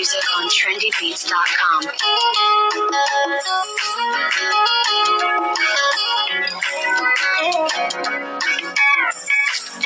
music 0.00 0.24
on 0.38 0.46
trendybeats.com. 0.56 1.80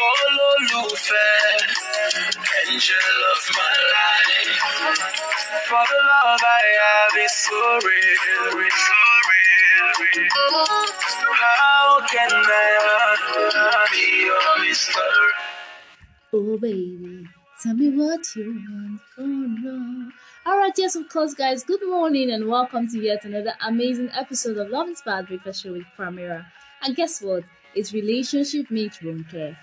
Olólùfẹ́, 0.09 1.33
angel 2.61 3.19
of 3.33 3.43
my 3.59 3.75
life. 3.95 4.59
For 5.69 5.85
the 5.91 6.01
love 6.11 6.43
I 6.61 6.67
have 6.83 7.17
is 7.27 7.35
so 7.47 7.63
real, 7.89 8.47
it's 8.67 8.81
so 8.89 9.03
real, 9.31 9.89
real. 10.01 10.65
How 11.43 11.89
can 12.13 12.33
I 12.63 12.67
ever 12.79 13.85
be 13.93 14.07
your 14.29 14.49
mystery? 14.63 15.33
Oh 16.37 16.53
baby, 16.65 17.17
tell 17.65 17.75
me 17.75 17.89
what 17.89 18.21
you 18.37 18.63
want 18.69 19.01
for 19.01 19.23
love. 19.25 20.13
Alright, 20.47 20.75
yes, 20.77 20.97
of 20.97 21.09
course, 21.09 21.33
guys. 21.33 21.65
Good 21.65 21.81
morning 21.89 22.31
and 22.31 22.47
welcome 22.47 22.87
to 22.89 23.01
yet 23.01 23.25
another 23.25 23.55
amazing 23.67 24.11
episode 24.13 24.59
of 24.59 24.69
Love 24.69 24.89
Inspired 24.89 25.29
Breakfast 25.29 25.63
Show 25.63 25.73
with 25.73 25.87
Primera. 25.97 26.45
And 26.83 26.95
guess 26.95 27.23
what? 27.23 27.45
It's 27.75 27.95
relationship 27.95 28.71
meets 28.71 28.99
Ronke. 28.99 29.57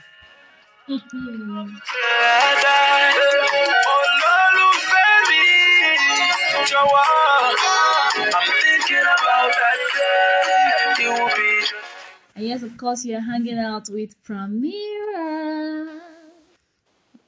And 12.35 12.45
yes, 12.47 12.63
of 12.63 12.75
course, 12.77 13.05
you're 13.05 13.21
hanging 13.21 13.59
out 13.59 13.89
with 13.91 14.15
Primera. 14.23 16.01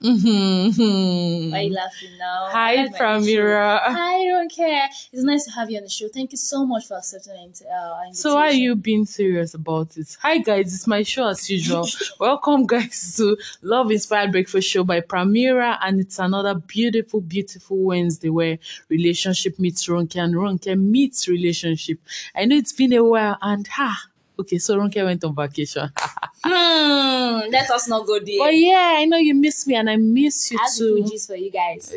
Mhm. 0.03 1.49
Why 1.51 1.59
are 1.59 1.61
you 1.63 1.73
laughing 1.73 2.17
now? 2.17 2.47
Hi, 2.51 2.87
Pramira. 2.89 3.79
Hi, 3.83 4.15
I 4.17 4.25
don't 4.25 4.51
care. 4.51 4.89
It's 5.13 5.23
nice 5.23 5.45
to 5.45 5.51
have 5.51 5.71
you 5.71 5.77
on 5.77 5.83
the 5.83 5.89
show. 5.89 6.09
Thank 6.09 6.33
you 6.33 6.37
so 6.37 6.65
much 6.65 6.87
for 6.87 6.97
accepting 6.97 7.31
our 7.31 7.39
uh, 7.39 8.01
invitation. 8.01 8.13
So 8.15 8.35
why 8.35 8.47
are 8.47 8.51
you 8.51 8.75
being 8.75 9.05
serious 9.05 9.53
about 9.53 9.95
it? 9.95 10.17
Hi 10.21 10.39
guys, 10.39 10.73
it's 10.73 10.87
my 10.87 11.03
show 11.03 11.27
as 11.29 11.49
usual. 11.49 11.87
Welcome 12.19 12.65
guys 12.67 13.15
to 13.15 13.37
Love 13.61 13.91
Inspired 13.91 14.33
Breakfast 14.33 14.67
Show 14.69 14.83
by 14.83 14.99
Pramira 14.99 15.77
and 15.81 16.01
it's 16.01 16.19
another 16.19 16.55
beautiful, 16.55 17.21
beautiful 17.21 17.77
Wednesday 17.77 18.29
where 18.29 18.59
relationship 18.89 19.57
meets 19.57 19.87
Ronke 19.87 20.17
and 20.21 20.33
Ronke 20.35 20.77
meets 20.77 21.29
relationship. 21.29 21.99
I 22.35 22.43
know 22.43 22.57
it's 22.57 22.73
been 22.73 22.91
a 22.91 23.03
while 23.03 23.37
and 23.41 23.65
ha 23.67 24.07
okay, 24.39 24.57
so 24.57 24.77
Ronke 24.77 25.03
went 25.05 25.23
on 25.23 25.33
vacation. 25.33 25.89
Hmm, 26.45 27.32
let 27.63 27.71
us 27.71 27.87
not 27.87 28.05
go 28.05 28.19
there. 28.19 28.39
but 28.39 28.55
yeah, 28.55 28.95
I 28.97 29.05
know 29.05 29.17
you 29.17 29.35
miss 29.35 29.65
me 29.67 29.75
and 29.75 29.89
I 29.89 29.95
miss 29.97 30.51
you 30.51 30.57
the 30.57 30.73
too. 30.77 31.03
Fugees 31.03 31.27
for 31.27 31.35
you 31.35 31.51
guys. 31.51 31.93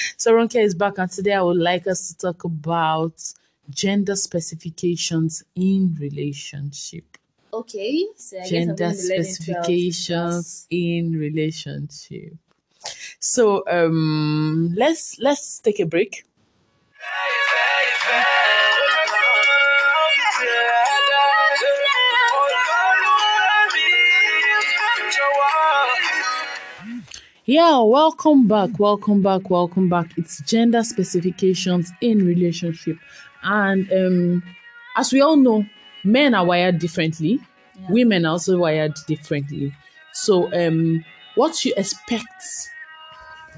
so 0.16 0.32
Ronke 0.32 0.62
is 0.62 0.74
back 0.74 0.98
and 0.98 1.10
today 1.10 1.34
I 1.34 1.42
would 1.42 1.56
like 1.58 1.86
us 1.86 2.08
to 2.08 2.16
talk 2.16 2.44
about 2.44 3.14
gender 3.70 4.16
specifications 4.16 5.42
in 5.54 5.96
relationship. 6.00 7.04
Okay, 7.52 8.06
so 8.16 8.36
I 8.36 8.40
guess 8.40 8.52
I'm 8.52 8.58
Gender 8.58 8.74
going 8.74 8.96
to 8.96 9.08
let 9.08 9.18
into 9.18 9.34
specifications 9.34 10.66
in 10.70 11.12
relationship. 11.12 12.34
So 13.18 13.64
um 13.68 14.72
let's 14.76 15.18
let's 15.18 15.58
take 15.60 15.80
a 15.80 15.86
break. 15.86 16.24
Yeah, 27.46 27.78
welcome 27.80 28.48
back, 28.48 28.78
welcome 28.78 29.22
back, 29.22 29.48
welcome 29.50 29.88
back. 29.88 30.10
It's 30.16 30.40
gender 30.42 30.82
specifications 30.82 31.92
in 32.00 32.26
relationship. 32.26 32.98
And 33.42 33.90
um 33.92 34.42
as 34.96 35.12
we 35.12 35.20
all 35.20 35.36
know, 35.36 35.64
men 36.02 36.34
are 36.34 36.44
wired 36.44 36.78
differently. 36.80 37.38
Women 37.88 38.26
are 38.26 38.30
also 38.32 38.58
wired 38.58 38.94
differently. 39.06 39.72
So 40.12 40.52
um 40.52 41.04
what 41.36 41.64
you 41.64 41.72
expect 41.76 42.26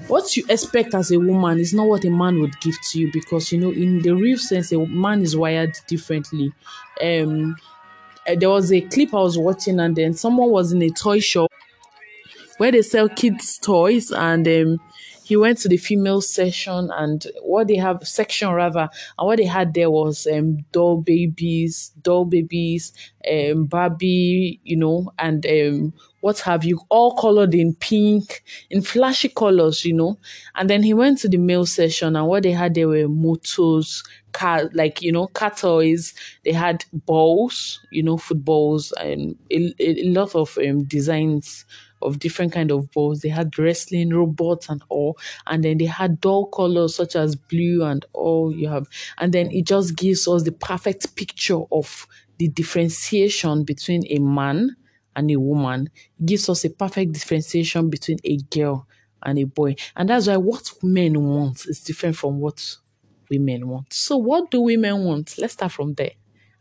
what 0.07 0.37
you 0.37 0.45
expect 0.49 0.93
as 0.93 1.11
a 1.11 1.19
woman 1.19 1.59
is 1.59 1.73
not 1.73 1.87
what 1.87 2.05
a 2.05 2.09
man 2.09 2.39
would 2.39 2.59
give 2.61 2.75
to 2.91 2.99
you 2.99 3.11
because 3.11 3.51
you 3.51 3.59
know 3.59 3.71
in 3.71 4.01
the 4.01 4.11
real 4.11 4.37
sense 4.37 4.71
a 4.71 4.77
man 4.85 5.21
is 5.23 5.35
wired 5.35 5.75
differently. 5.87 6.53
Um 7.03 7.55
uh, 8.27 8.35
there 8.35 8.49
was 8.49 8.71
a 8.71 8.81
clip 8.81 9.13
I 9.15 9.21
was 9.21 9.37
watching 9.37 9.79
and 9.79 9.95
then 9.95 10.13
someone 10.13 10.51
was 10.51 10.73
in 10.73 10.81
a 10.83 10.89
toy 10.91 11.19
shop 11.19 11.51
where 12.59 12.71
they 12.71 12.81
sell 12.81 13.07
kids 13.09 13.57
toys 13.57 14.11
and 14.11 14.47
um, 14.47 14.79
he 15.23 15.37
went 15.37 15.57
to 15.59 15.69
the 15.69 15.77
female 15.77 16.21
section 16.21 16.89
and 16.93 17.27
what 17.41 17.67
they 17.67 17.75
have 17.77 18.05
section 18.07 18.49
rather 18.51 18.89
and 19.17 19.27
what 19.27 19.37
they 19.37 19.45
had 19.45 19.73
there 19.73 19.89
was 19.89 20.27
um, 20.27 20.57
doll 20.71 21.01
babies 21.01 21.91
doll 22.01 22.25
babies 22.25 22.91
um, 23.31 23.65
barbie 23.65 24.59
you 24.63 24.75
know 24.75 25.11
and 25.17 25.45
um, 25.45 25.93
what 26.21 26.39
have 26.39 26.65
you 26.65 26.79
all 26.89 27.15
colored 27.15 27.55
in 27.55 27.73
pink 27.75 28.43
in 28.69 28.81
flashy 28.81 29.29
colors 29.29 29.85
you 29.85 29.93
know. 29.93 30.17
And 30.55 30.69
then 30.69 30.83
he 30.83 30.93
went 30.93 31.19
to 31.19 31.29
the 31.29 31.37
male 31.37 31.65
section 31.65 32.15
and 32.15 32.27
what 32.27 32.43
they 32.43 32.51
had 32.51 32.73
there 32.73 32.87
were 32.87 33.07
motors 33.07 34.03
car 34.31 34.69
like 34.73 35.01
you 35.01 35.11
know 35.11 35.27
car 35.27 35.51
toys. 35.51 36.13
They 36.43 36.51
had 36.51 36.85
balls 36.91 37.79
you 37.91 38.03
know 38.03 38.17
footballs 38.17 38.91
and 38.93 39.37
a, 39.51 39.73
a, 39.79 40.03
lot 40.09 40.35
of 40.35 40.57
um, 40.57 40.83
designs 40.83 41.65
of 42.01 42.19
different 42.19 42.53
kind 42.53 42.71
of 42.71 42.91
balls. 42.91 43.21
They 43.21 43.29
had 43.29 43.57
wrestling 43.57 44.09
robots 44.11 44.69
and 44.69 44.81
all, 44.89 45.17
and 45.47 45.63
then 45.63 45.77
they 45.77 45.85
had 45.85 46.21
doll 46.21 46.47
colors 46.47 46.95
such 46.95 47.15
as 47.15 47.35
blue 47.35 47.83
and 47.83 48.05
all 48.13 48.53
you 48.53 48.69
have, 48.69 48.87
and 49.17 49.33
then 49.33 49.51
it 49.51 49.65
just 49.65 49.95
gives 49.95 50.27
us 50.27 50.43
the 50.43 50.51
perfect 50.51 51.15
picture 51.15 51.59
of 51.71 52.07
the 52.37 52.47
differentiation 52.47 53.63
between 53.63 54.03
a 54.09 54.19
man 54.19 54.75
and 55.15 55.29
a 55.31 55.35
woman. 55.39 55.89
It 56.19 56.25
gives 56.25 56.49
us 56.49 56.63
a 56.65 56.69
perfect 56.69 57.13
differentiation 57.13 57.89
between 57.89 58.17
a 58.23 58.37
girl 58.37 58.87
and 59.23 59.37
a 59.39 59.43
boy, 59.43 59.75
and 59.95 60.09
that's 60.09 60.27
why 60.27 60.37
what 60.37 60.71
men 60.83 61.21
want 61.21 61.65
is 61.65 61.81
different 61.81 62.15
from 62.15 62.39
what 62.39 62.75
women 63.29 63.67
want. 63.67 63.93
So, 63.93 64.17
what 64.17 64.51
do 64.51 64.61
women 64.61 65.03
want? 65.03 65.35
Let's 65.37 65.53
start 65.53 65.71
from 65.71 65.93
there. 65.93 66.11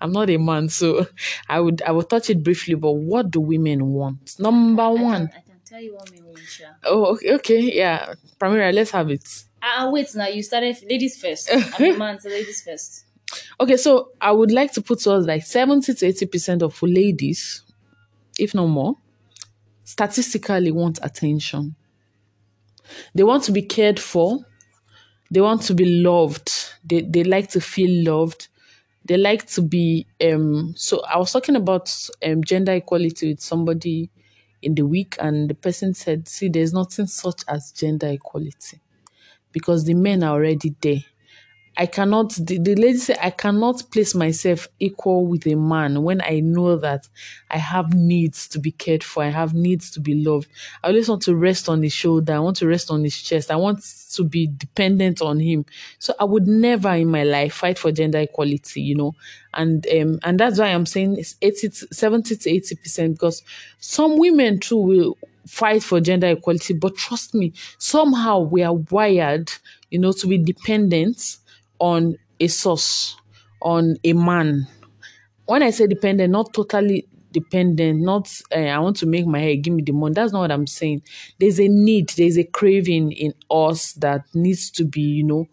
I'm 0.01 0.13
not 0.13 0.31
a 0.31 0.37
man, 0.37 0.69
so 0.69 1.07
I 1.49 1.61
would 1.61 1.83
I 1.83 1.93
would 1.93 2.09
touch 2.09 2.31
it 2.31 2.43
briefly. 2.43 2.75
But 2.75 2.93
what 2.93 3.31
do 3.31 3.41
women 3.41 3.87
want? 3.93 4.39
Number 4.39 4.83
I 4.83 4.95
can, 4.95 5.03
one. 5.03 5.31
I 5.35 5.41
can 5.41 5.61
tell 5.65 5.81
you 5.81 5.95
what 5.95 6.11
me 6.11 6.21
want, 6.23 6.39
Sha. 6.41 6.65
Oh, 6.85 7.15
okay, 7.15 7.35
okay, 7.35 7.61
yeah. 7.77 8.15
Primera, 8.39 8.73
let's 8.73 8.91
have 8.93 9.11
it. 9.11 9.27
Ah, 9.63 9.89
wait 9.91 10.15
now. 10.15 10.27
You 10.29 10.43
started 10.43 10.77
ladies 10.89 11.21
first. 11.21 11.51
I'm 11.79 11.95
a 11.95 11.99
man, 11.99 12.21
so 12.21 12.29
ladies 12.29 12.63
first. 12.63 13.05
Okay, 13.61 13.77
so 13.77 14.13
I 14.21 14.33
would 14.33 14.53
like 14.53 14.73
to 14.73 14.83
put 14.83 15.01
to 15.01 15.13
us 15.13 15.27
like 15.27 15.45
70 15.45 15.95
to 15.95 16.07
80 16.07 16.27
percent 16.27 16.63
of 16.63 16.81
ladies, 16.83 17.63
if 18.39 18.55
not 18.55 18.67
more, 18.67 18.95
statistically 19.85 20.71
want 20.71 20.99
attention. 21.03 21.75
They 23.15 23.25
want 23.25 23.43
to 23.45 23.53
be 23.53 23.63
cared 23.63 24.01
for. 24.01 24.39
They 25.31 25.41
want 25.41 25.63
to 25.63 25.75
be 25.75 25.85
loved. 25.85 26.51
They 26.85 27.03
they 27.03 27.25
like 27.25 27.51
to 27.51 27.61
feel 27.61 28.05
loved. 28.05 28.49
They 29.09 29.17
like 29.17 29.47
to 29.49 29.63
be 29.63 30.07
um 30.25 30.75
so 30.77 31.03
I 31.05 31.19
was 31.19 31.33
talking 31.33 31.57
about 31.57 31.91
um 32.25 32.45
gender 32.45 32.73
equality 32.75 33.31
with 33.31 33.41
somebody 33.41 34.11
in 34.63 34.75
the 34.75 34.83
week 34.87 35.17
and 35.21 35.49
the 35.51 35.55
person 35.55 35.95
said, 35.95 36.29
see, 36.29 36.49
there's 36.49 36.73
nothing 36.75 37.07
such 37.07 37.43
as 37.49 37.73
gender 37.73 38.09
equality 38.09 38.81
because 39.53 39.85
the 39.85 39.95
men 39.95 40.23
are 40.25 40.35
already 40.35 40.75
there. 40.81 41.05
I 41.81 41.87
cannot, 41.87 42.33
the, 42.35 42.59
the 42.59 42.75
lady 42.75 42.99
said, 42.99 43.19
I 43.23 43.31
cannot 43.31 43.89
place 43.93 44.13
myself 44.13 44.67
equal 44.81 45.27
with 45.29 45.47
a 45.47 45.55
man 45.55 46.03
when 46.03 46.21
I 46.21 46.41
know 46.41 46.77
that 46.77 47.07
I 47.53 47.59
have 47.59 47.95
needs 47.95 48.49
to 48.49 48.59
be 48.59 48.73
cared 48.73 49.05
for. 49.05 49.23
I 49.23 49.29
have 49.29 49.55
needs 49.55 49.89
to 49.93 50.01
be 50.01 50.17
loved. 50.25 50.49
I 50.83 50.89
always 50.89 51.09
want 51.09 51.23
to 51.23 51.37
rest 51.37 51.69
on 51.69 51.81
his 51.85 51.93
shoulder. 51.93 52.33
I 52.33 52.41
want 52.41 52.57
to 52.57 52.67
rest 52.67 52.91
on 52.91 53.05
his 53.05 53.23
chest. 53.23 53.53
I 53.53 53.55
want 53.55 53.85
to 54.15 54.25
be 54.25 54.49
dependent 54.49 55.23
on 55.23 55.39
him. 55.39 55.67
So 56.01 56.15
I 56.19 56.25
would 56.25 56.49
never 56.49 56.91
in 56.95 57.13
my 57.13 57.23
life 57.23 57.55
fight 57.55 57.79
for 57.79 57.93
gender 57.93 58.19
equality, 58.19 58.81
you 58.81 58.97
know. 58.97 59.15
And 59.55 59.87
um, 59.87 60.19
and 60.25 60.41
that's 60.41 60.59
why 60.59 60.67
I'm 60.67 60.85
saying 60.87 61.17
it's 61.17 61.37
80 61.41 61.69
to, 61.69 61.95
70 61.95 62.37
to 62.37 62.51
80 62.51 62.75
percent 62.75 63.13
because 63.15 63.45
some 63.79 64.17
women 64.19 64.59
too 64.59 64.79
will 64.79 65.17
fight 65.47 65.85
for 65.85 66.01
gender 66.01 66.27
equality, 66.27 66.75
but 66.75 66.97
trust 66.97 67.35
me, 67.35 67.53
somehow 67.79 68.41
we 68.41 68.63
are 68.65 68.75
wired, 68.75 69.51
you 69.91 69.99
know, 69.99 70.13
to 70.13 70.27
be 70.27 70.39
dependent 70.39 71.39
on 71.79 72.17
a 72.41 72.49
source, 72.49 73.17
on 73.63 73.97
a 74.05 74.13
man. 74.13 74.67
When 75.47 75.63
I 75.63 75.71
say 75.71 75.87
dependent, 75.87 76.33
not 76.33 76.53
totally 76.53 77.09
dependent, 77.33 78.01
not 78.03 78.31
uh, 78.55 78.59
I 78.59 78.79
want 78.79 78.97
to 78.99 79.07
make 79.07 79.27
my 79.27 79.39
hair, 79.41 79.57
give 79.57 79.75
me 79.75 79.83
the 79.83 79.93
money. 79.93 80.15
That's 80.15 80.33
not 80.33 80.41
what 80.41 80.53
I'm 80.53 80.67
saying. 80.67 81.03
There's 81.39 81.61
a 81.61 81.69
need, 81.69 82.11
there's 82.11 82.39
a 82.39 82.45
craving 82.45 83.13
in 83.13 83.35
us 83.51 83.93
that 83.95 84.23
needs 84.35 84.71
to 84.73 84.85
be, 84.85 85.01
you 85.03 85.25
know, 85.25 85.47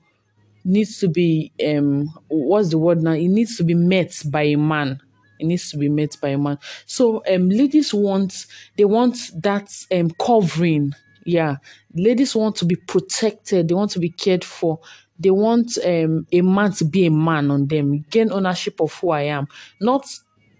needs 0.63 0.99
to 0.99 1.07
be 1.07 1.51
um 1.65 2.09
what's 2.27 2.69
the 2.69 2.77
word 2.77 3.01
now? 3.01 3.11
It 3.11 3.27
needs 3.27 3.57
to 3.57 3.63
be 3.63 3.75
met 3.75 4.13
by 4.27 4.43
a 4.43 4.55
man. 4.57 4.99
It 5.39 5.45
needs 5.45 5.69
to 5.71 5.77
be 5.77 5.89
met 5.89 6.15
by 6.21 6.29
a 6.29 6.37
man. 6.37 6.57
So 6.85 7.23
um 7.31 7.49
ladies 7.49 7.93
want 7.93 8.45
they 8.77 8.85
want 8.85 9.17
that 9.41 9.69
um 9.91 10.11
covering 10.19 10.93
Yeah, 11.25 11.57
ladies 11.93 12.35
want 12.35 12.55
to 12.57 12.65
be 12.65 12.75
protected. 12.75 13.67
They 13.67 13.75
want 13.75 13.91
to 13.91 13.99
be 13.99 14.09
cared 14.09 14.43
for. 14.43 14.79
They 15.19 15.31
want 15.31 15.77
um, 15.85 16.27
a 16.31 16.41
man 16.41 16.71
to 16.73 16.85
be 16.85 17.05
a 17.05 17.11
man 17.11 17.49
on 17.51 17.67
them, 17.67 18.05
gain 18.09 18.31
ownership 18.31 18.81
of 18.81 18.93
who 18.95 19.11
I 19.11 19.21
am. 19.23 19.47
Not 19.79 20.05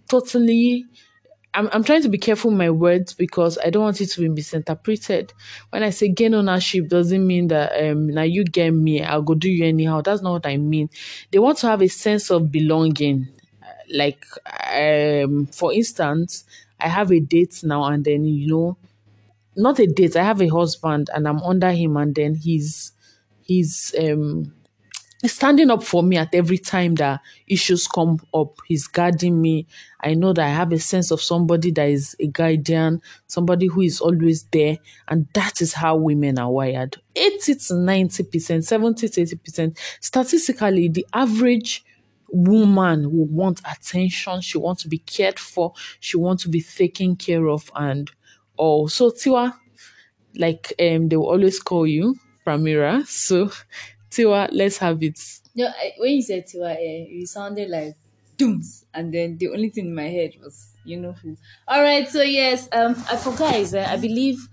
totally. 0.10 0.86
I'm, 1.54 1.70
I'm 1.72 1.84
trying 1.84 2.02
to 2.04 2.10
be 2.10 2.18
careful 2.18 2.52
my 2.52 2.70
words 2.70 3.14
because 3.14 3.58
I 3.64 3.70
don't 3.70 3.84
want 3.84 4.02
it 4.02 4.08
to 4.08 4.22
be 4.22 4.30
misinterpreted. 4.30 5.34
When 5.70 5.84
I 5.84 5.90
say 5.90 6.10
gain 6.10 6.34
ownership, 6.34 6.90
doesn't 6.90 7.26
mean 7.26 7.48
that 7.50 7.72
um, 7.82 8.08
now 8.08 8.24
you 8.24 8.44
get 8.44 8.72
me, 8.72 9.04
I'll 9.04 9.22
go 9.22 9.36
do 9.36 9.50
you 9.50 9.66
anyhow. 9.66 10.02
That's 10.02 10.22
not 10.22 10.32
what 10.34 10.46
I 10.48 10.58
mean. 10.58 10.90
They 11.32 11.40
want 11.40 11.58
to 11.60 11.68
have 11.68 11.82
a 11.82 11.88
sense 11.88 12.30
of 12.30 12.52
belonging. 12.52 13.30
Like, 13.94 14.26
um, 14.74 15.46
for 15.48 15.72
instance, 15.72 16.44
I 16.80 16.88
have 16.88 17.12
a 17.12 17.20
date 17.20 17.62
now, 17.64 17.84
and 17.86 18.04
then 18.04 18.26
you 18.26 18.48
know, 18.48 18.78
not 19.56 19.80
a 19.80 19.88
date. 19.88 20.16
I 20.16 20.24
have 20.24 20.42
a 20.42 20.48
husband, 20.48 21.10
and 21.14 21.28
I'm 21.28 21.42
under 21.44 21.72
him, 21.72 21.98
and 21.98 22.14
then 22.16 22.36
he's 22.36 22.94
he's 23.46 23.96
um 24.00 24.54
standing 25.28 25.72
up 25.72 25.84
for 25.84 26.04
me 26.04 26.18
at 26.18 26.34
every 26.34 26.58
time 26.58 26.96
that 26.96 27.22
issues 27.48 27.88
come 27.88 28.20
up. 28.34 28.60
He's 28.68 28.88
guarding 28.88 29.42
me. 29.42 29.68
I 30.02 30.14
know 30.14 30.34
that 30.34 30.46
I 30.46 30.50
have 30.50 30.72
a 30.72 30.80
sense 30.80 31.12
of 31.12 31.22
somebody 31.22 31.72
that 31.72 31.90
is 31.90 32.16
a 32.20 32.28
guardian, 32.28 33.02
somebody 33.28 33.68
who 33.68 33.82
is 33.82 34.00
always 34.02 34.44
there. 34.52 34.78
And 35.08 35.28
that 35.34 35.62
is 35.62 35.74
how 35.74 35.96
women 35.96 36.38
are 36.38 36.52
wired. 36.52 37.02
80 37.16 37.56
to 37.56 37.74
90%, 37.74 38.64
70 38.64 39.10
to 39.10 39.22
80%. 39.22 39.78
Statistically, 40.00 40.90
the 40.90 41.06
average 41.14 41.84
woman 42.30 43.12
will 43.12 43.26
want 43.28 43.62
attention. 43.62 44.42
She 44.42 44.58
wants 44.58 44.84
to 44.84 44.90
be 44.90 45.00
cared 45.00 45.40
for. 45.40 45.74
She 46.00 46.18
wants 46.18 46.44
to 46.44 46.50
be 46.50 46.62
taken 46.62 47.16
care 47.16 47.48
of. 47.48 47.72
And 47.76 48.12
oh, 48.60 48.88
so 48.88 49.10
Tiwa, 49.10 49.56
like 50.36 50.74
um, 50.80 51.08
they 51.10 51.16
will 51.16 51.30
always 51.30 51.60
call 51.60 51.88
you 51.88 52.16
Pramira. 52.46 53.06
So 53.08 53.50
Tiwa, 54.12 54.50
let's 54.52 54.78
have 54.78 55.02
it. 55.04 55.20
No, 55.56 55.68
I, 55.68 55.94
when 55.98 56.12
you 56.14 56.22
said 56.22 56.46
Tiwa, 56.48 56.76
eh, 56.76 57.06
you 57.10 57.26
sounded 57.26 57.70
like 57.70 57.96
dooms, 58.38 58.86
and 58.94 59.14
then 59.14 59.38
the 59.38 59.50
only 59.50 59.70
thing 59.70 59.88
in 59.88 59.96
my 59.96 60.08
head 60.10 60.32
was 60.42 60.74
you 60.84 60.98
know 60.98 61.14
who. 61.14 61.38
All 61.68 61.82
right, 61.82 62.08
so 62.10 62.22
yes, 62.22 62.68
um, 62.72 62.96
I 63.10 63.18
for 63.18 63.36
guys, 63.36 63.74
eh, 63.74 63.86
I 63.90 63.98
believe 63.98 64.48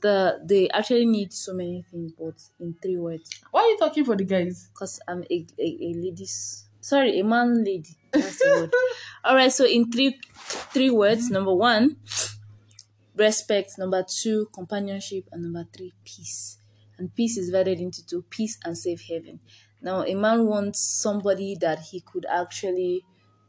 the 0.00 0.40
they 0.44 0.68
actually 0.70 1.06
need 1.06 1.32
so 1.32 1.54
many 1.54 1.84
things, 1.90 2.12
but 2.18 2.34
in 2.60 2.74
three 2.82 2.98
words, 2.98 3.30
Why 3.50 3.60
are 3.62 3.68
you 3.68 3.78
talking 3.78 4.04
for 4.04 4.16
the 4.16 4.24
guys? 4.24 4.68
because 4.72 5.00
I'm 5.08 5.22
a, 5.30 5.46
a 5.58 5.64
a 5.80 5.94
ladies, 5.96 6.64
sorry, 6.80 7.18
a 7.20 7.24
man 7.24 7.64
lady. 7.64 7.96
That's 8.12 8.38
the 8.38 8.60
word. 8.60 8.72
All 9.24 9.34
right, 9.34 9.52
so 9.52 9.64
in 9.64 9.90
three 9.90 10.18
three 10.72 10.90
words, 10.90 11.30
number 11.30 11.54
one, 11.54 11.96
respect. 13.16 13.78
Number 13.78 14.04
two, 14.06 14.48
companionship, 14.54 15.28
and 15.32 15.42
number 15.42 15.66
three, 15.74 15.92
peace. 16.04 16.58
And 17.02 17.12
peace 17.16 17.36
is 17.36 17.46
divided 17.50 17.80
into 17.80 18.06
two: 18.06 18.22
peace 18.30 18.58
and 18.64 18.78
safe 18.78 19.00
haven. 19.08 19.40
Now, 19.82 20.04
a 20.04 20.14
man 20.14 20.46
wants 20.46 20.78
somebody 20.78 21.56
that 21.60 21.80
he 21.90 22.00
could 22.00 22.24
actually 22.30 23.04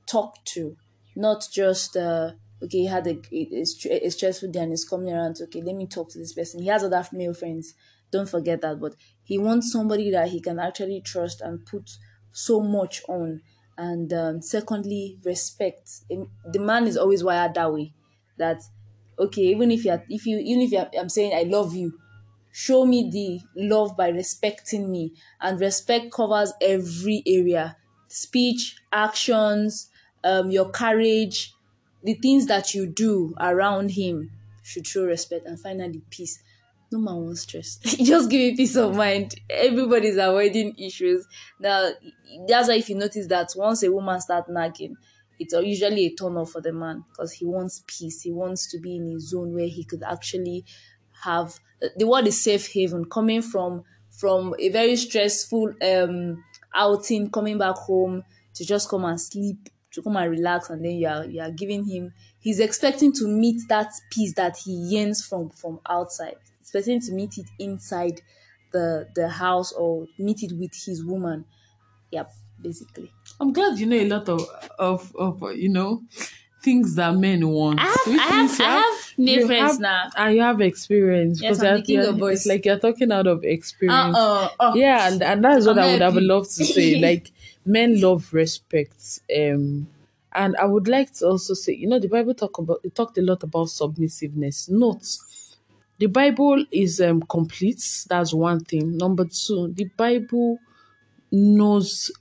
talk 0.07 0.43
to, 0.45 0.75
not 1.15 1.47
just 1.53 1.95
uh, 1.95 2.31
okay, 2.63 2.79
he 2.79 2.87
had 2.87 3.05
a, 3.05 3.19
a, 3.31 4.09
stressful 4.09 4.49
day 4.49 4.61
and 4.61 4.71
he's 4.71 4.89
coming 4.89 5.13
around. 5.13 5.37
Okay, 5.39 5.61
let 5.61 5.75
me 5.75 5.85
talk 5.85 6.09
to 6.09 6.17
this 6.17 6.33
person. 6.33 6.63
He 6.63 6.67
has 6.69 6.83
other 6.83 7.05
male 7.11 7.35
friends. 7.35 7.75
Don't 8.11 8.27
forget 8.27 8.61
that. 8.61 8.79
But 8.79 8.95
he 9.23 9.37
wants 9.37 9.71
somebody 9.71 10.09
that 10.09 10.29
he 10.29 10.41
can 10.41 10.57
actually 10.57 11.01
trust 11.01 11.39
and 11.41 11.63
put 11.63 11.91
so 12.31 12.59
much 12.61 13.03
on. 13.07 13.41
And 13.77 14.11
um, 14.13 14.41
secondly, 14.41 15.19
respect. 15.23 15.91
The 16.09 16.59
man 16.59 16.87
is 16.87 16.97
always 16.97 17.23
wired 17.23 17.53
that 17.53 17.71
way. 17.71 17.93
That 18.39 18.63
okay, 19.19 19.43
even 19.43 19.69
if 19.69 19.85
you 19.85 19.91
are, 19.91 20.03
if 20.09 20.25
you 20.25 20.39
even 20.39 20.63
if 20.63 20.71
you're, 20.71 20.89
I'm 20.99 21.09
saying 21.09 21.33
I 21.35 21.43
love 21.43 21.75
you, 21.75 21.99
show 22.53 22.85
me 22.85 23.09
the 23.11 23.41
love 23.55 23.97
by 23.97 24.09
respecting 24.09 24.91
me. 24.91 25.13
And 25.41 25.59
respect 25.59 26.13
covers 26.13 26.53
every 26.61 27.23
area. 27.25 27.77
Speech 28.07 28.77
actions 28.91 29.89
um 30.23 30.51
your 30.51 30.69
courage 30.69 31.53
the 32.03 32.13
things 32.15 32.47
that 32.47 32.73
you 32.73 32.85
do 32.87 33.33
around 33.39 33.91
him 33.91 34.31
should 34.61 34.87
show 34.87 35.03
respect. 35.05 35.45
And 35.45 35.59
finally 35.59 36.03
peace. 36.09 36.41
No 36.91 36.99
man 36.99 37.15
wants 37.15 37.41
stress. 37.41 37.77
Just 37.83 38.29
give 38.29 38.39
me 38.39 38.55
peace 38.55 38.75
of 38.75 38.95
mind. 38.95 39.35
Everybody's 39.49 40.17
avoiding 40.17 40.77
issues. 40.77 41.25
Now 41.59 41.91
that's 42.47 42.67
why 42.67 42.75
if 42.75 42.89
you 42.89 42.95
notice 42.95 43.27
that 43.27 43.51
once 43.55 43.83
a 43.83 43.91
woman 43.91 44.19
start 44.21 44.45
nagging 44.49 44.95
it's 45.39 45.53
usually 45.53 46.05
a 46.05 46.15
turn 46.15 46.37
off 46.37 46.51
for 46.51 46.61
the 46.61 46.71
man 46.71 47.03
because 47.09 47.33
he 47.33 47.45
wants 47.45 47.83
peace. 47.87 48.21
He 48.21 48.31
wants 48.31 48.69
to 48.71 48.79
be 48.79 48.97
in 48.97 49.07
his 49.11 49.29
zone 49.31 49.53
where 49.53 49.67
he 49.67 49.83
could 49.83 50.03
actually 50.03 50.63
have 51.23 51.59
the 51.97 52.07
word 52.07 52.27
is 52.27 52.41
safe 52.41 52.67
haven 52.73 53.05
coming 53.05 53.41
from 53.41 53.83
from 54.09 54.53
a 54.59 54.69
very 54.69 54.95
stressful 54.95 55.73
um 55.83 56.43
outing 56.73 57.29
coming 57.29 57.57
back 57.57 57.75
home 57.75 58.23
to 58.53 58.65
just 58.65 58.89
come 58.89 59.05
and 59.05 59.19
sleep 59.19 59.69
to 59.91 60.01
come 60.01 60.15
and 60.17 60.31
relax 60.31 60.69
and 60.69 60.83
then 60.83 60.91
you 60.93 61.07
are 61.07 61.25
you 61.25 61.41
are 61.41 61.51
giving 61.51 61.85
him 61.85 62.13
he's 62.39 62.59
expecting 62.59 63.11
to 63.13 63.27
meet 63.27 63.61
that 63.69 63.91
peace 64.11 64.33
that 64.35 64.57
he 64.57 64.71
yearns 64.71 65.25
from 65.25 65.49
from 65.49 65.79
outside. 65.89 66.35
Expecting 66.61 66.99
to 67.01 67.11
meet 67.11 67.37
it 67.37 67.45
inside 67.59 68.21
the 68.71 69.07
the 69.15 69.29
house 69.29 69.71
or 69.73 70.07
meet 70.17 70.41
it 70.41 70.51
with 70.57 70.73
his 70.85 71.03
woman. 71.05 71.45
Yep 72.11 72.29
basically. 72.61 73.11
I'm 73.39 73.51
glad 73.53 73.77
you 73.77 73.85
know 73.85 73.97
a 73.97 74.07
lot 74.07 74.29
of 74.29 74.41
of, 74.79 75.15
of 75.15 75.55
you 75.55 75.69
know 75.69 76.01
things 76.63 76.95
that 76.95 77.15
men 77.15 77.47
want. 77.47 77.79
I 77.79 77.83
have- 77.83 78.07
I 78.07 78.11
have- 78.11 78.61
I 78.61 78.63
have 78.63 79.02
friends 79.15 79.79
now. 79.79 80.09
and 80.17 80.35
you 80.35 80.41
have 80.41 80.61
experience. 80.61 81.41
Yes, 81.41 81.57
because 81.59 81.63
I'm 81.63 81.67
you're- 81.69 81.81
the 81.81 81.85
king 81.85 81.99
of 81.99 82.05
you're- 82.05 82.19
boys. 82.19 82.37
It's 82.39 82.45
like 82.47 82.65
you're 82.65 82.79
talking 82.79 83.11
out 83.11 83.27
of 83.27 83.43
experience. 83.43 84.15
uh-uh 84.15 84.49
oh. 84.59 84.75
Yeah, 84.75 85.07
and, 85.11 85.21
and 85.23 85.43
that's 85.43 85.65
what 85.65 85.77
I'm 85.79 85.83
I 85.85 85.91
would 85.93 86.01
have 86.01 86.15
loved 86.15 86.55
to 86.57 86.65
say. 86.65 86.99
Like 86.99 87.31
men 87.65 87.99
love 88.01 88.33
respect. 88.33 89.19
Um 89.35 89.87
and 90.35 90.55
I 90.57 90.65
would 90.65 90.87
like 90.87 91.13
to 91.15 91.27
also 91.27 91.53
say, 91.53 91.73
you 91.73 91.87
know, 91.87 91.99
the 91.99 92.07
Bible 92.07 92.33
talk 92.33 92.57
about 92.57 92.79
it 92.83 92.95
talked 92.95 93.17
a 93.17 93.21
lot 93.21 93.43
about 93.43 93.69
submissiveness. 93.69 94.67
Note 94.69 95.05
the 95.99 96.07
Bible 96.07 96.65
is 96.71 96.99
um 96.99 97.21
complete. 97.21 97.83
That's 98.09 98.33
one 98.33 98.61
thing. 98.61 98.97
Number 98.97 99.25
two, 99.25 99.71
the 99.73 99.85
Bible 99.95 100.57
knows 101.31 102.11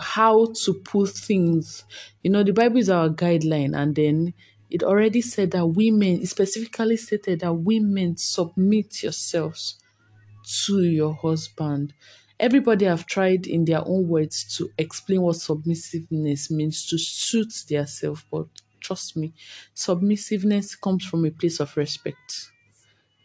how 0.00 0.52
to 0.64 0.74
put 0.74 1.10
things. 1.10 1.84
You 2.22 2.30
know, 2.30 2.42
the 2.42 2.52
Bible 2.52 2.78
is 2.78 2.90
our 2.90 3.08
guideline, 3.08 3.76
and 3.76 3.94
then 3.94 4.34
it 4.72 4.82
already 4.82 5.20
said 5.20 5.50
that 5.50 5.66
women, 5.66 6.24
specifically 6.26 6.96
stated 6.96 7.40
that 7.40 7.52
women 7.52 8.16
submit 8.16 9.02
yourselves 9.02 9.78
to 10.64 10.82
your 10.82 11.14
husband. 11.14 11.94
Everybody 12.40 12.86
have 12.86 13.06
tried 13.06 13.46
in 13.46 13.66
their 13.66 13.86
own 13.86 14.08
words 14.08 14.56
to 14.56 14.70
explain 14.78 15.22
what 15.22 15.36
submissiveness 15.36 16.50
means 16.50 16.86
to 16.88 16.98
suit 16.98 17.52
their 17.68 17.86
self, 17.86 18.26
but 18.30 18.46
trust 18.80 19.16
me, 19.16 19.34
submissiveness 19.74 20.74
comes 20.80 21.04
from 21.04 21.26
a 21.26 21.30
place 21.30 21.60
of 21.60 21.76
respect. 21.76 22.50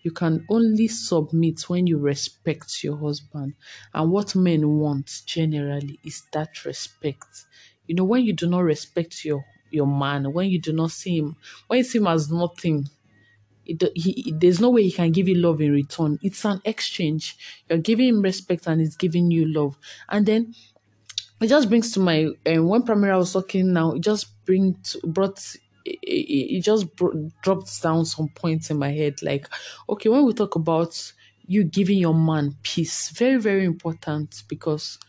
You 0.04 0.12
can 0.12 0.46
only 0.50 0.88
submit 0.88 1.70
when 1.70 1.88
you 1.88 1.98
respect 2.00 2.84
your 2.84 2.98
husband. 2.98 3.56
And 3.94 4.12
what 4.12 4.36
men 4.36 4.68
want 4.80 5.24
generally 5.26 6.00
is 6.04 6.24
that 6.34 6.66
respect. 6.66 7.46
You 7.88 7.96
know, 7.96 8.06
when 8.06 8.24
you 8.24 8.34
do 8.34 8.48
not 8.48 8.62
respect 8.62 9.26
your 9.26 9.44
your 9.72 9.88
man, 9.88 10.32
when 10.34 10.50
you 10.50 10.60
do 10.60 10.74
not 10.74 10.92
see 10.92 11.18
him, 11.20 11.36
when 11.68 11.78
you 11.80 11.84
see 11.84 12.00
him 12.00 12.08
as 12.08 12.32
nothing, 12.32 12.88
it, 13.66 13.84
he, 13.96 14.34
there's 14.38 14.62
no 14.62 14.70
way 14.70 14.84
he 14.84 14.92
can 14.92 15.12
give 15.12 15.28
you 15.28 15.36
love 15.36 15.62
in 15.62 15.72
return. 15.74 16.20
It's 16.22 16.46
an 16.46 16.62
exchange. 16.66 17.38
You're 17.70 17.80
giving 17.80 18.10
him 18.10 18.22
respect 18.22 18.68
and 18.68 18.82
he's 18.82 18.96
giving 18.96 19.32
you 19.32 19.46
love. 19.48 19.78
And 20.10 20.26
then 20.26 20.56
it 21.42 21.48
just 21.48 21.70
brings 21.70 21.92
to 21.92 22.00
my 22.00 22.26
um, 22.48 22.68
when 22.68 22.84
Pramira 22.84 23.18
was 23.18 23.34
talking 23.34 23.74
now, 23.74 23.94
it 23.94 24.02
just 24.02 24.28
brings 24.46 24.96
brought 25.04 25.40
it, 25.86 26.62
just 26.62 26.96
bro- 26.96 27.32
dropped 27.44 27.82
down 27.82 28.06
some 28.06 28.30
points 28.30 28.70
in 28.70 28.78
my 28.78 28.92
head. 28.92 29.22
Like, 29.22 29.48
okay, 29.90 30.10
when 30.10 30.26
we 30.26 30.34
talk 30.34 30.56
about 30.56 31.14
you 31.46 31.64
giving 31.64 31.98
your 31.98 32.16
man 32.16 32.56
peace, 32.64 33.10
very 33.10 33.38
very 33.38 33.66
important 33.66 34.44
because 34.48 35.00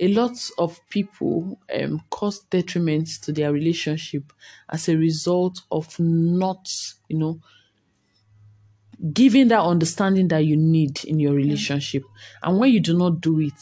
a 0.00 0.08
lot 0.08 0.36
of 0.58 0.80
people 0.88 1.60
um, 1.74 2.02
cause 2.10 2.40
detriment 2.50 3.08
to 3.22 3.32
their 3.32 3.52
relationship 3.52 4.32
as 4.70 4.88
a 4.88 4.96
result 4.96 5.60
of 5.70 5.98
not, 5.98 6.68
you 7.08 7.18
know, 7.18 7.40
giving 9.12 9.48
that 9.48 9.60
understanding 9.60 10.28
that 10.28 10.44
you 10.44 10.56
need 10.56 11.04
in 11.04 11.18
your 11.18 11.34
relationship. 11.34 12.04
And 12.42 12.58
when 12.58 12.72
you 12.72 12.80
do 12.80 12.96
not 12.96 13.20
do 13.20 13.40
it, 13.40 13.60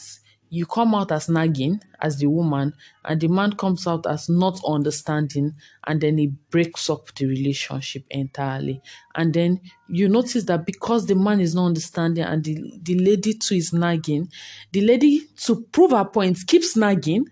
you 0.53 0.67
come 0.67 0.93
out 0.93 1.11
as 1.11 1.27
nagging 1.29 1.81
as 1.99 2.17
the 2.19 2.27
woman, 2.27 2.73
and 3.03 3.19
the 3.19 3.27
man 3.27 3.53
comes 3.53 3.87
out 3.87 4.05
as 4.05 4.29
not 4.29 4.61
understanding, 4.67 5.55
and 5.87 5.99
then 5.99 6.19
it 6.19 6.29
breaks 6.51 6.91
up 6.91 7.13
the 7.15 7.25
relationship 7.25 8.03
entirely. 8.11 8.79
And 9.15 9.33
then 9.33 9.61
you 9.89 10.07
notice 10.07 10.43
that 10.43 10.67
because 10.67 11.07
the 11.07 11.15
man 11.15 11.39
is 11.39 11.55
not 11.55 11.65
understanding 11.65 12.23
and 12.23 12.43
the, 12.43 12.79
the 12.83 12.99
lady 12.99 13.33
too 13.33 13.55
is 13.55 13.73
nagging, 13.73 14.29
the 14.71 14.81
lady 14.81 15.21
to 15.37 15.63
prove 15.71 15.89
her 15.89 16.05
point 16.05 16.45
keeps 16.45 16.77
nagging, 16.77 17.25